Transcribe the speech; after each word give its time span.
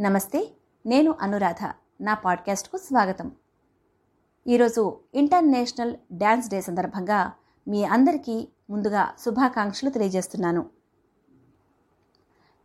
నమస్తే 0.00 0.50
నేను 0.86 1.14
అనురాధ. 1.20 1.72
నా 2.00 2.14
పాడ్కాస్ట్కు 2.14 2.76
స్వాగతం. 2.76 3.32
ఈరోజు 4.46 4.96
ఇంటర్నేషనల్ 5.14 5.96
డ్యాన్స్ 6.12 6.48
డే 6.48 6.60
సందర్భంగా 6.60 7.32
మీ 7.68 7.84
అందరికీ 7.84 8.48
ముందుగా 8.70 9.14
శుభాకాంక్షలు 9.18 9.90
తెలియజేస్తున్నాను. 9.90 10.66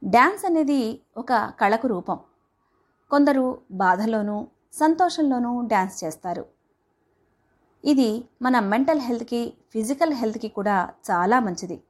డ్యాన్స్ 0.06 0.46
అనేది 0.46 1.02
ఒక 1.18 1.34
కళకు 1.34 1.88
రూపం. 1.88 2.20
కొందరు 3.10 3.62
బాధలోనూ 3.72 4.48
సంతోషంలోనూ 4.74 5.62
డ్యాన్స్ 5.62 6.04
చేస్తారు. 6.04 6.46
ఇది 7.86 8.26
మన 8.42 8.60
మెంటల్ 8.60 9.00
హెల్త్కి 9.00 9.54
ఫిజికల్ 9.72 10.14
హెల్త్కి 10.14 10.48
కూడా 10.48 10.94
చాలా 11.12 11.40
మంచిది. 11.40 11.84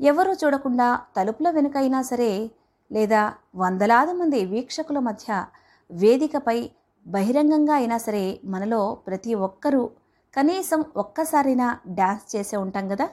ఎవరూ 0.00 0.32
చూడకుండా 0.32 1.00
తలుపుల 1.16 1.50
వెనుకైనా 1.50 2.02
సరే 2.02 2.50
లేదా 2.90 3.22
వందలాది 3.54 4.12
మంది 4.12 4.44
వీక్షకుల 4.44 4.98
మధ్య 4.98 5.46
వేదికపై 5.90 6.70
బహిరంగంగా 7.06 7.74
అయినా 7.74 7.96
సరే 7.98 8.40
మనలో 8.44 8.94
ప్రతి 9.06 9.34
ఒక్కరూ 9.34 9.90
కనీసం 10.34 10.84
ఒక్కసారైనా 10.96 11.78
డ్యాన్స్ 11.88 12.36
చేసే 12.36 12.56
ఉంటాం 12.56 12.88
కదా? 12.88 13.06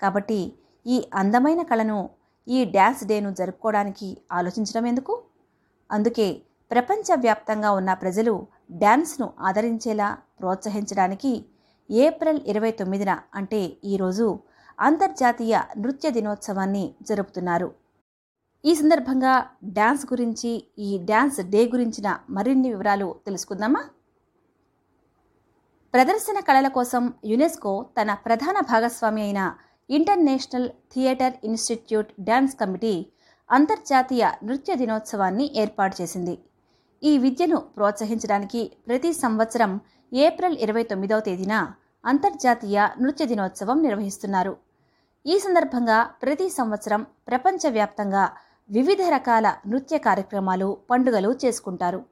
కాబట్టి 0.00 0.40
ఈ 0.86 1.04
అందమైన 1.12 1.62
కళను 1.62 2.10
ఈ 2.46 2.64
డ్యాన్స్ 2.64 3.04
డేను 3.04 3.30
జరుపుకోవడానికి 3.30 4.16
ఆలోచించడం 4.32 4.86
ఎందుకు? 4.86 5.22
అందుకే 5.90 6.42
ప్రపంచవ్యాప్తంగా 6.70 7.70
ఉన్న 7.70 7.94
ప్రజలు 7.94 8.46
డ్యాన్స్ను 8.72 9.32
ఆదరించేలా 9.40 10.18
ప్రోత్సహించడానికి 10.40 11.32
ఏప్రిల్ 11.90 12.40
ఇరవై 12.46 12.70
తొమ్మిదిన 12.70 13.18
అంటే 13.34 13.78
ఈరోజు 13.84 14.26
అంతర్జాతీయ 14.78 15.60
నృత్య 15.76 16.10
దినోత్సవాన్ని 16.10 16.94
జరుపుతున్నారు. 17.02 17.83
ఈ 18.64 18.72
సందర్భంగా 18.74 19.32
డ్యాన్స్ 19.64 20.04
గురించి 20.12 20.50
ఈ 20.78 20.98
డ్యాన్స్ 20.98 21.40
డే 21.44 21.62
గురించిన 21.66 22.08
మరిన్ని 22.30 22.68
వివరాలు 22.70 23.08
తెలుసుకుందామా? 23.26 23.82
ప్రదర్శన 25.94 26.40
కళల 26.40 26.68
కోసం 26.68 27.02
యునెస్కో 27.24 27.72
తన 27.98 28.14
ప్రధాన 28.14 28.56
భాగస్వామి 28.70 29.22
అయిన 29.22 29.40
international 29.90 30.68
theatre 30.92 31.34
institute 31.44 32.12
dance 32.20 32.56
committee 32.56 32.94
అంతర్జాతీయ 33.50 34.24
నృత్య 34.44 34.74
దినోత్సవాన్ని 34.74 35.46
ఏర్పాటు 35.56 36.02
చేసింది. 36.02 36.34
ఈ 37.02 37.18
విద్యను 37.18 37.58
ప్రోత్సహించడానికి 37.76 38.72
ప్రతి 38.88 39.12
సంవత్సరం 39.12 39.80
ఏప్రిల్ 40.12 40.56
ఇరవై 40.58 40.82
తొమ్మిదవ 40.82 41.20
తేదీన 41.20 41.54
అంతర్జాతీయ 42.04 42.88
నృత్య 43.00 43.24
దినోత్సవం 43.26 43.82
నిర్వహిస్తున్నారు. 43.82 44.56
ఈ 45.26 45.38
సందర్భంగా 45.38 45.98
ప్రతి 46.22 46.48
సంవత్సరం 46.50 47.06
ప్రపంచవ్యాప్తంగా 47.28 48.24
వివిధ 48.70 49.02
రకాల 49.02 49.46
నృత్య 49.66 49.98
కార్యక్రమాలు 49.98 50.78
పండుగలు 50.90 51.30
చేసుకుంటారు. 51.44 52.04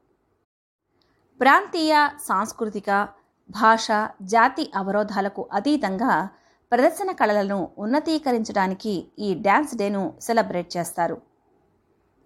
ప్రాంతీయ 1.40 2.08
సాంస్కృతిక 2.28 3.08
భాష 3.50 3.86
జాతి 4.22 4.72
అవరోధాలకు 4.76 5.48
అతీతంగా 5.52 6.28
ప్రదర్శన 6.72 7.10
కళలను 7.12 7.68
ఉన్నతీకరించడానికి 7.78 9.06
ఈ 9.18 9.34
డ్యాన్స్ 9.34 9.76
డేను 9.76 10.14
సెలబ్రేట్ 10.20 10.76
చేస్తారు. 10.76 11.16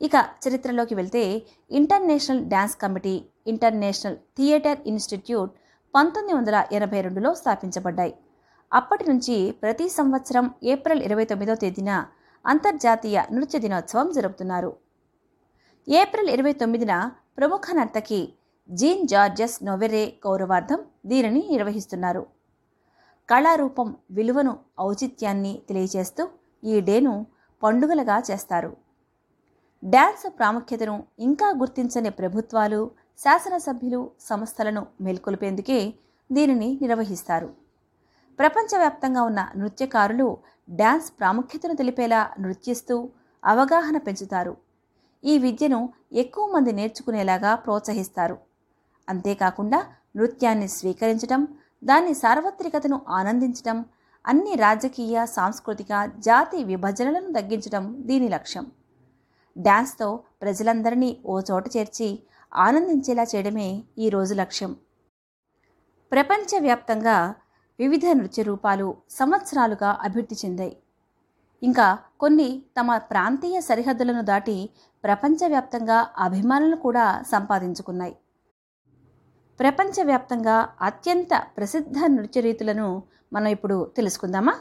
ఇక 0.02 0.14
చరిత్రలోకి 0.44 0.94
వెళ్తే 0.94 1.47
international 1.70 2.44
dance 2.44 2.77
committee 2.77 3.24
international 3.47 4.16
theatre 4.36 4.78
institute 4.86 5.52
పంతొమ్మిది 5.94 6.36
వందల 6.38 6.64
ఎనభై 6.72 7.00
రెండులో 7.00 7.34
స్థాపించబడ్డాయి. 7.34 8.14
అప్పటి 8.72 9.04
నుంచి 9.10 9.50
ప్రతి 9.62 9.88
సంవత్సరం 9.88 10.50
ఏప్రిల్ 10.62 11.02
ఇరవై 11.02 11.24
తొమ్మిదో 11.24 11.54
తేదీన 11.54 12.06
అంతర్జాతీయ 12.47 13.22
నృత్య 13.33 13.58
దినోత్సవం 13.58 14.12
జరుపుతున్నారు. 14.12 14.77
ఏప్రిల్ 15.89 16.28
ఇరవై 16.28 16.53
తొమ్మిదిన 16.53 17.11
ప్రముఖ 17.38 17.61
నర్తకి 17.72 18.33
జీన్ 18.69 19.08
జార్జెస్ 19.08 19.64
నొవెరే 19.64 20.05
గౌరవార్థం 20.27 20.80
దీనిని 21.06 21.48
నిర్వహిస్తున్నారు. 21.50 22.27
కళారూపం 23.31 23.97
విలువను 24.10 24.59
ఔచిత్యాన్ని 24.81 25.62
తెలియచేస్తూ 25.69 26.28
ఈ 26.65 26.81
డేను 26.81 27.26
పండుగలుగా 27.62 28.22
చేస్తారు. 28.31 28.76
డ్యాన్స్ 29.84 30.26
ప్రాముఖ్యతను 30.38 31.04
ఇంకా 31.19 31.48
గుర్తించని 31.50 32.10
ప్రభుత్వాలు 32.10 32.91
శాసనసభ్యులు 33.19 34.10
సంస్థలను 34.21 34.87
మేల్కొల్పేందుకే 35.00 35.94
దీనిని 36.32 36.78
నిర్వహిస్తారు. 36.82 37.48
ప్రపంచవ్యాప్తంగా 38.38 39.22
ఉన్న 39.22 39.48
నృత్యకారులు 39.56 40.38
డ్యాన్స్ 40.69 41.12
ప్రాముఖ్యతను 41.19 41.75
తెలిపేలా 41.75 42.31
నృత్యిస్తూ 42.41 43.09
అవగాహన 43.44 43.97
పెంచుతారు. 43.97 44.56
ఈ 45.25 45.38
విద్యను 45.38 45.93
ఎక్కువ 46.12 46.47
మంది 46.47 46.72
నేర్చుకునేలాగా 46.72 47.54
ప్రోత్సహిస్తారు. 47.54 48.38
అంతేకాకుండా 49.09 49.84
నృత్యాన్ని 50.16 50.69
స్వీకరించడం 50.69 51.49
దాని 51.84 52.15
సార్వత్రికతను 52.15 53.00
ఆనందించడం 53.09 53.84
అన్ని 54.27 54.54
రాజకీయ 54.54 55.27
సాంస్కృతిక 55.27 56.10
జాతి 56.19 56.65
విభజనలను 56.65 57.33
తగ్గించడం 57.33 57.84
దీని 58.06 58.28
లక్ష్యం. 58.28 58.66
డ్యాన్స్తో 59.59 60.21
ప్రజలందరినీ 60.43 61.10
ఓ 61.27 61.41
చోట 61.41 61.65
చేర్చి 61.77 62.09
ఆనందించేలా 62.54 63.22
చేయడమే 63.22 63.83
ఈ 63.98 64.09
రోజు 64.09 64.34
లక్ష్యం. 64.34 64.77
ప్రపంచవ్యాప్తంగా 66.12 67.34
వివిధ 67.81 68.06
నృత్య 68.12 68.42
రూపాలు 68.42 68.97
సంవత్సరాలుగా 69.10 69.98
అభివృద్ధి 70.03 70.37
చెందాయి. 70.44 70.76
ఇంకా 71.62 71.98
కొన్ని 72.20 72.62
తమ 72.81 72.97
ప్రాంతీయ 72.97 73.60
సరిహద్దులను 73.60 74.22
దాటి 74.22 74.70
ప్రపంచవ్యాప్తంగా 75.04 76.09
అభిమానులు 76.19 76.76
కూడా 76.76 77.22
సంపాదించుకున్నాయి. 77.22 78.16
ప్రపంచవ్యాప్తంగా 79.60 80.69
అత్యంత 80.81 81.47
ప్రసిద్ధ 81.56 81.98
నృత్య 82.06 82.41
రీతులను 82.41 83.03
మనం 83.32 83.47
ఇప్పుడు 83.47 83.92
తెలుసుకుందామా? 83.97 84.54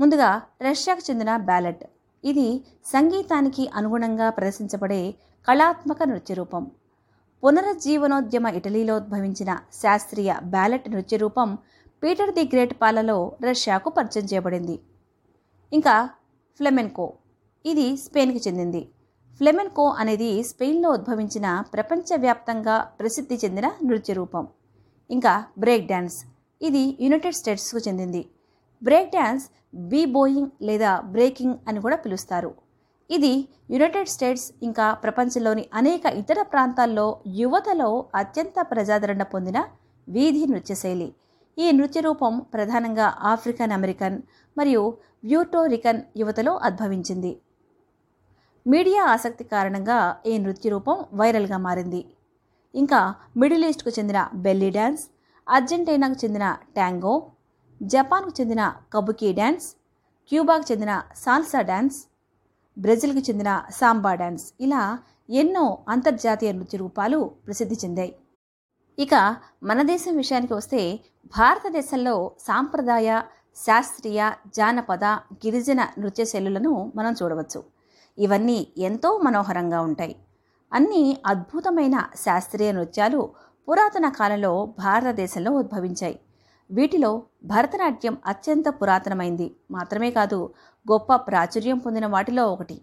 ముందుగా 0.00 0.42
రష్యాకు 0.62 1.10
చెందిన 1.10 1.36
బ్యాలెట్. 1.36 1.84
ఇది 2.24 2.64
సంగీతానికి 2.84 3.70
అనుగుణంగా 3.74 4.30
ప్రదర్శించబడే 4.30 5.14
కళాత్మక 5.48 6.02
నృత్య 6.02 6.34
రూపం. 6.34 6.70
పునరుజ్జీవనోద్యమ 7.42 8.46
ఇటలీలో 8.58 8.92
ఉద్భవించిన 9.00 9.50
శాస్త్రీయ 9.80 10.32
బ్యాలెట్ 10.52 10.86
నృత్య 10.92 11.16
రూపం 11.22 11.48
పీటర్ 12.02 12.32
ది 12.36 12.44
గ్రేట్ 12.52 12.72
పాలలో 12.82 13.16
రష్యాకు 13.46 13.88
పరిచయం 13.96 14.26
చేయబడింది. 14.30 14.76
ఇంకా 15.72 15.94
ఫ్లెమెన్కో 16.60 17.06
ఇది 17.64 17.86
స్పెయిన్కి 18.04 18.40
చెందింది. 18.46 18.82
ఫ్లెమెన్కో 19.40 19.86
అనేది 20.02 20.30
స్పెయిన్లో 20.50 20.90
ఉద్భవించిన 20.98 21.46
ప్రపంచవ్యాప్తంగా 21.74 22.76
ప్రసిద్ధి 23.00 23.38
చెందిన 23.44 23.66
నృత్య 23.88 24.14
రూపం. 24.20 24.44
ఇంకా 25.10 25.34
బ్రేక్ 25.64 25.86
డ్యాన్స్ 25.92 26.18
ఇది 26.60 26.84
యునైటెడ్ 27.04 27.38
స్టేట్స్కు 27.40 27.80
చెందింది. 27.88 28.22
బ్రేక్ 28.82 29.10
డ్యాన్స్ 29.16 29.46
బీ 29.92 30.02
బోయింగ్ 30.16 30.50
లేదా 30.68 30.92
బ్రేకింగ్ 31.14 31.56
అని 31.68 31.80
కూడా 31.86 31.96
పిలుస్తారు. 32.04 32.50
ఇది 33.10 33.32
యునైటెడ్ 33.70 34.08
స్టేట్స్ 34.08 34.46
ఇంకా 34.62 34.86
ప్రపంచంలోని 35.02 35.64
అనేక 35.72 36.04
ఇతర 36.20 36.38
ప్రాంతాల్లో 36.42 37.06
యువతలో 37.40 37.88
అత్యంత 38.14 38.54
ప్రజాదరణ 38.70 39.22
పొందిన 39.22 39.58
వీధి 40.08 40.42
నృత్య 40.46 40.74
శైలి 40.74 41.08
ఈ 41.58 41.66
నృత్య 41.70 42.00
రూపం 42.00 42.32
ప్రధానంగా 42.54 43.06
ఆఫ్రికన్ 43.32 43.74
అమెరికన్ 43.76 44.16
మరియు 44.56 44.82
బ్యూటోరికన్ 45.24 46.00
యువతలో 46.16 46.52
ఉద్భవించింది. 46.68 47.32
మీడియా 48.66 49.02
ఆసక్తి 49.14 49.44
కారణంగా 49.44 49.98
ఈ 50.26 50.34
నృత్య 50.38 50.70
రూపం 50.70 50.96
వైరల్గా 51.12 51.58
మారింది. 51.58 52.02
ఇంకా 52.74 53.00
మిడిల్ 53.36 53.66
ఈస్ట్కు 53.68 53.90
చెందిన 53.98 54.20
బెల్లీ 54.44 54.70
డ్యాన్స్ 54.70 55.04
అర్జెంటీనాకు 55.46 56.16
చెందిన 56.24 56.46
ట్యాంగో 56.74 57.14
జపాన్కు 57.80 58.32
చెందిన 58.40 58.62
కబుకీ 58.94 59.30
డ్యాన్స్ 59.32 59.66
క్యూబాకు 60.30 60.66
చెందిన 60.70 60.92
సాల్సా 61.24 61.60
డ్యాన్స్ 61.62 61.98
బ్రెజిల్కి 62.78 63.18
చెందిన 63.18 63.62
సాంబా 63.70 64.14
డ్యాన్స్ 64.14 64.52
ఇలా 64.60 64.98
ఎన్నో 65.30 65.78
అంతర్జాతీయ 65.88 66.52
నృత్య 66.52 66.78
రూపాలు 66.78 67.18
ప్రసిద్ధి 67.46 67.76
చెందాయి. 67.84 68.12
ఇక 68.98 69.36
మన 69.62 69.82
దేశం 69.82 70.16
విషయానికి 70.16 70.54
వస్తే 70.54 71.00
భారతదేశంలో 71.26 72.32
సాంప్రదాయ 72.40 73.22
శాస్త్రీయ 73.56 74.30
జానపద 74.56 75.04
గిరిజన 75.44 75.88
నృత్య 75.98 76.24
శైలులను 76.24 76.92
మనం 76.96 77.14
చూడవచ్చు. 77.22 77.62
ఇవన్నీ 78.18 78.66
ఎంతో 78.78 79.18
మనోహరంగా 79.18 79.80
ఉంటాయి. 79.80 80.16
అన్ని 80.72 81.16
అద్భుతమైన 81.26 81.96
శాస్త్రీయ 82.14 82.72
నృత్యాలు 82.72 83.30
పురాతన 83.68 84.08
కాలంలో 84.08 84.74
భారతదేశంలో 84.78 85.52
ఉద్భవించాయి. 85.52 86.18
వీటిలో 86.70 87.22
భరతనాట్యం 87.44 88.18
అత్యంత 88.26 88.64
పురాతనమైంది. 88.68 89.56
మాత్రమే 89.70 90.10
కాదు 90.10 90.54
గొప్ప 90.90 91.16
ప్రాచుర్యం 91.16 91.78
పొందిన 91.78 92.06
వాటిలో 92.06 92.52
ఒకటి. 92.52 92.80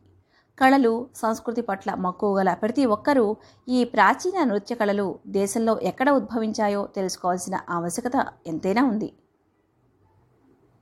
కళలు 0.60 1.08
సంస్కృతి 1.16 1.62
పట్ల 1.62 1.94
మక్కువ 1.96 2.40
గల 2.40 2.54
ప్రతి 2.54 2.86
ఒక్కరూ 2.86 3.36
ఈ 3.68 3.84
ప్రాచీన 3.84 4.44
నృత్య 4.44 4.76
కళలు 4.76 5.20
దేశంలో 5.28 5.80
ఎక్కడ 5.80 6.10
ఉద్భవించాయో 6.10 6.90
తెలుసుకోవాల్సిన 6.96 7.60
ఆవశ్యకత 7.70 8.26
ఎంతైనా 8.48 8.84
ఉంది. 8.84 9.14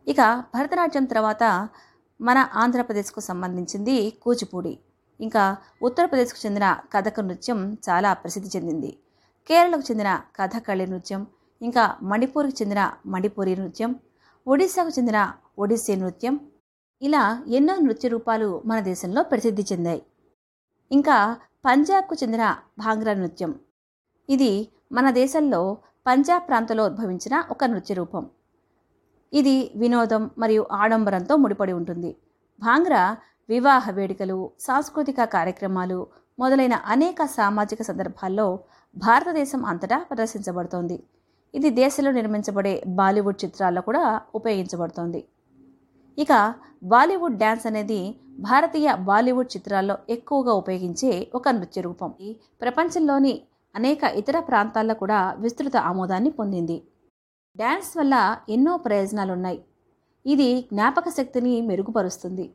ఇక 0.08 0.44
భరతనాట్యం 0.56 1.06
తర్వాత 1.06 1.70
మన 2.22 2.48
ఆంధ్రప్రదేశ్కు 2.54 3.20
సంబంధించింది 3.20 4.12
కూచిపూడి. 4.24 4.80
ఇంకా 5.20 5.58
ఉత్తరప్రదేశ్కు 5.84 6.40
చెందిన 6.46 6.78
కథక 6.94 7.20
నృత్యం 7.20 7.78
చాలా 7.90 8.14
ప్రసిద్ధి 8.14 8.50
చెందింది. 8.58 9.00
కేరళకు 9.48 9.84
చెందిన 9.92 10.22
కథకళి 10.36 10.88
నృత్యం 10.88 11.28
ఇంకా 11.62 11.98
మణిపూర్కి 12.04 12.56
చెందిన 12.62 12.82
మణిపూరి 13.06 13.56
నృత్యం 13.56 13.96
ఒడిశాకు 14.48 14.90
చెందిన 14.90 15.20
ఒడిస్సీ 15.60 15.96
నృత్యం 15.96 16.36
ఇలా 17.02 17.44
ఎన్నో 17.48 17.76
నృత్య 17.76 18.08
రూపాలు 18.10 18.62
మన 18.66 18.80
దేశంలో 18.80 19.24
ప్రసిద్ధి 19.24 19.66
చెందాయి. 19.72 20.02
ఇంకా 20.92 21.38
పంజాబ్కు 21.66 22.16
చెందిన 22.24 22.56
భాంగ్రా 22.80 23.14
నృత్యం. 23.14 23.52
ఇది 24.30 24.52
మన 24.92 25.12
దేశంలో 25.12 25.78
పంజాబ్ 26.08 26.48
ప్రాంతంలో 26.48 26.86
ఉద్భవించిన 26.86 27.44
ఒక 27.52 27.64
నృత్య 27.64 27.96
రూపం. 27.96 28.30
ఇది 29.34 29.72
వినోదం 29.76 30.32
మరియు 30.38 30.68
ఆడంబరంతో 30.72 31.36
ముడిపడి 31.36 31.74
ఉంటుంది. 31.74 32.16
భాంగ్రా 32.60 33.18
వివాహ 33.50 33.92
వేడుకలు 33.92 34.52
సాంస్కృతిక 34.60 35.24
కార్యక్రమాలు 35.24 36.08
మొదలైన 36.40 36.74
అనేక 36.74 37.26
సామాజిక 37.26 37.82
సందర్భాల్లో 37.82 38.60
భారతదేశం 38.98 39.66
అంతటా 39.66 39.98
ప్రదర్శించబడుతోంది. 39.98 41.04
ఇది 41.54 41.70
దేశంలో 41.82 42.12
నిర్మించబడే 42.18 42.74
బాలీవుడ్ 43.00 43.40
చిత్రాల్లో 43.44 43.82
కూడా 43.90 44.04
ఉపయోగించబడుతోంది. 44.40 45.22
ఇక 46.18 46.32
బాలీవుడ్ 46.92 47.38
డ్యాన్స్ 47.42 47.66
అనేది 47.70 48.02
భారతీయ 48.48 48.90
బాలీవుడ్ 49.10 49.50
చిత్రాల్లో 49.56 49.96
ఎక్కువగా 50.16 50.54
ఉపయోగించే 50.62 51.12
ఒక 51.38 51.50
నృత్య 51.58 51.82
రూపం. 51.88 52.10
ఈ 52.28 52.30
ప్రపంచంలోని 52.64 53.34
అనేక 53.76 54.04
ఇతర 54.22 54.38
ప్రాంతాల్లో 54.50 54.96
కూడా 55.02 55.20
విస్తృత 55.44 55.76
ఆమోదాన్ని 55.90 56.32
పొందింది. 56.40 56.78
డ్యాన్స్ 57.56 57.92
వల్ల 58.00 58.16
ఎన్నో 58.56 58.74
ప్రయోజనాలు 58.86 59.32
ఉన్నాయి 59.38 59.60
ఇది 60.26 60.48
జ్ఞాపక 60.72 61.08
శక్తిని 61.18 61.54
మెరుగుపరుస్తుంది. 61.70 62.46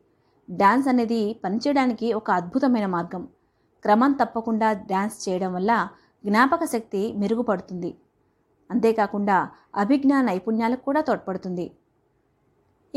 డ్యాన్స్ 0.49 0.87
అనేది 0.91 1.21
పనిచేయడానికి 1.43 2.07
ఒక 2.19 2.31
అద్భుతమైన 2.39 2.87
మార్గం. 2.95 3.23
క్రమం 3.85 4.11
తప్పకుండా 4.21 4.69
డ్యాన్స్ 4.89 5.17
చేయడం 5.23 5.51
వల్ల 5.57 5.71
జ్ఞాపక 6.23 6.63
శక్తి 6.73 7.01
మెరుగుపడుతుంది. 7.21 7.91
అంతేకాకుండా 8.69 9.37
అభిజ్ఞా 9.81 10.17
నైపుణ్యాలకు 10.21 10.83
కూడా 10.89 11.01
తోడ్పడుతుంది. 11.07 11.65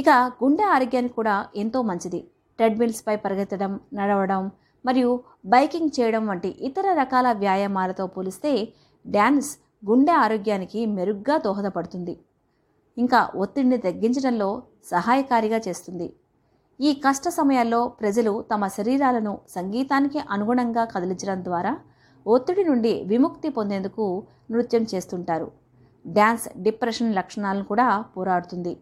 ఇక 0.00 0.11
గుండె 0.43 0.65
ఆరోగ్యానికి 0.76 1.15
కూడా 1.20 1.35
ఎంతో 1.62 1.79
మంచిది. 1.91 2.20
ట్రెడ్మిల్స్పై 2.59 3.17
పరిగెత్తడం 3.25 3.73
నడవడం 3.99 4.43
మరియు 4.85 5.11
బైకింగ్ 5.53 5.94
చేయడం 5.97 6.25
వంటి 6.26 6.50
ఇతర 6.69 6.87
రకాల 7.00 7.26
వ్యాయామాలతో 7.43 8.05
పోలిస్తే 8.06 8.53
డ్యాన్స్ 9.05 9.50
గుండె 9.88 10.15
ఆరోగ్యానికి 10.25 10.81
మెరుగ్గా 10.97 11.37
దోహదపడుతుంది. 11.47 12.14
ఇంకా 12.97 13.21
ఒత్తిడిని 13.43 13.79
తగ్గించడంలో 13.87 14.49
సహాయకారిగా 14.93 15.59
చేస్తుంది. 15.67 16.09
ఈ 16.81 16.91
కష్ట 17.05 17.29
సమయాల్లో 17.37 17.81
ప్రజలు 18.00 18.32
తమ 18.53 18.67
శరీరాలను 18.76 19.32
సంగీతానికి 19.56 20.21
అనుగుణంగా 20.35 20.85
కదిలించడం 20.93 21.38
ద్వారా 21.49 21.73
ఒత్తిడి 22.34 22.62
నుండి 22.69 22.92
విముక్తి 23.10 23.48
పొందేందుకు 23.56 24.04
నృత్యం 24.52 24.84
చేస్తుంటారు. 24.92 25.48
డ్యాన్స్ 26.04 26.46
డిప్రెషన్ 26.66 27.16
లక్షణాలను 27.19 27.64
కూడా 27.70 27.86
పోరాడుతుంది. 28.14 28.75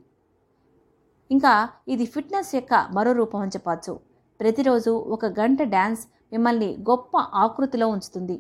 ఇంకా 1.31 1.53
ఇది 1.93 2.05
ఫిట్నెస్ 2.15 2.53
యొక్క 2.59 2.75
మరో 2.97 3.13
రూపం 3.21 3.41
అని 3.45 3.55
చెప్పచ్చు 3.57 3.95
ప్రతిరోజు 4.41 4.93
ఒక 5.15 5.27
గంట 5.41 5.63
డ్యాన్స్ 5.75 6.03
మిమ్మల్ని 6.33 6.71
గొప్ప 6.91 7.17
ఆకృతిలో 7.45 7.87
ఉంచుతుంది. 7.95 8.37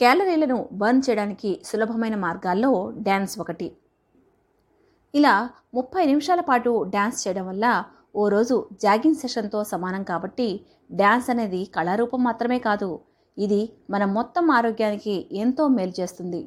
క్యాలరీలను 0.00 0.58
బర్న్ 0.80 1.02
చేయడానికి 1.06 1.50
సులభమైన 1.68 2.16
మార్గాల్లో 2.26 2.70
డ్యాన్స్ 3.06 3.34
ఒకటి. 3.42 3.68
ఇలా 5.14 5.34
ముప్పై 5.78 6.02
నిమిషాల 6.10 6.40
పాటు 6.48 6.70
డ్యాన్స్ 6.94 7.18
చేయడం 7.22 7.44
వల్ల 7.50 7.66
ఓ 8.20 8.24
రోజు 8.34 8.56
జాగింగ్ 8.82 9.20
సెషన్తో 9.22 9.60
సమానం 9.72 10.02
కాబట్టి 10.10 10.48
డ్యాన్స్ 10.90 11.28
అనేది 11.32 11.60
కళారూపం 11.76 12.20
మాత్రమే 12.28 12.58
కాదు 12.68 12.88
ఇది 13.36 13.60
మన 13.90 14.04
మొత్తం 14.16 14.50
ఆరోగ్యానికి 14.50 15.14
ఎంతో 15.32 15.64
మేలు 15.68 15.94
చేస్తుంది. 16.00 16.40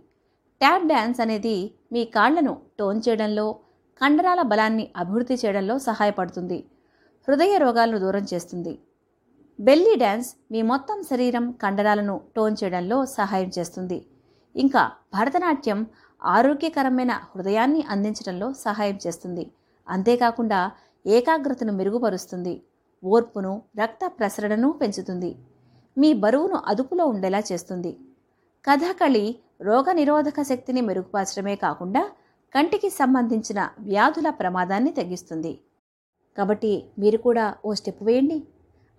ట్యాప్ 0.61 0.85
డ్యాన్స్ 0.87 1.19
అనేది 1.21 1.55
మీ 1.93 2.05
కాళ్ళను 2.15 2.53
టోన్ 2.79 3.01
చేయడంలో 3.05 3.47
కండరాల 4.01 4.41
బలాన్ని 4.41 4.85
అభివృద్ధి 5.01 5.35
చేయడంలో 5.41 5.77
సహాయపడుతుంది. 5.77 6.59
హృదయ 7.27 7.57
రోగాలను 7.57 7.99
దూరం 8.03 8.25
చేస్తుంది. 8.33 8.73
బెల్లీ 9.59 9.95
డ్యాన్స్ 9.95 10.29
మీ 10.51 10.61
మొత్తం 10.61 10.97
శరీరం 11.09 11.45
కండరాలను 11.63 12.21
టోన్ 12.35 12.57
చేయడంలో 12.59 13.05
సహాయం 13.05 13.51
చేస్తుంది. 13.57 13.97
ఇంకా 14.55 14.83
భరతనాట్యం 15.15 15.79
ఆరోగ్యకరమైన 16.21 17.11
హృదయాన్ని 17.31 17.81
అందించడంలో 17.93 18.53
సహాయం 18.65 18.99
చేస్తుంది. 19.05 19.43
అంతేకాకుండా 19.87 20.71
ఏకాగ్రతను 21.05 21.73
మెరుగుపరుస్తుంది. 21.73 22.53
ఓర్పును 23.03 23.61
రక్త 23.79 23.99
ప్రసరణను 24.19 24.71
పెంచుతుంది. 24.71 25.31
మీ 25.97 26.13
బరువును 26.13 26.61
అదుపులో 26.65 27.05
ఉండేలా 27.05 27.39
చేస్తుంది. 27.51 27.97
కథకళి 28.65 29.35
రోగనిరోధక 29.61 30.41
శక్తిని 30.41 30.81
మెరుగుపరచడమే 30.81 31.55
కాకుండా 31.55 32.09
కంటికి 32.55 32.89
సంబంధించిన 32.89 33.69
వ్యాధుల 33.79 34.29
ప్రమాదాన్ని 34.29 34.91
తగ్గిస్తుంది. 34.91 35.59
కాబట్టి 36.37 36.85
మీరు 36.99 37.17
కూడా 37.17 37.55
ఓ 37.65 37.73
స్టెప్ 37.73 38.03
వేయండి. 38.03 38.43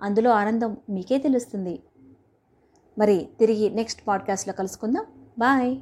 అందులో 0.02 0.30
ఆనందం 0.30 0.76
మీకే 0.90 1.18
తెలుస్తుంది. 1.18 1.82
మరి 2.98 3.28
తిరిగి 3.40 3.70
నెక్స్ట్ 3.70 4.02
పాడ్కాస్ట్లో 4.08 4.54
కలుసుకుందాం. 4.54 5.04
బాయ్! 5.38 5.78